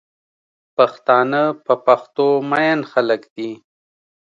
[0.77, 3.51] پښتانه په پښتو مئین خلک دی